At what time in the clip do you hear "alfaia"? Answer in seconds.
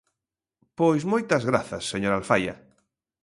2.19-2.55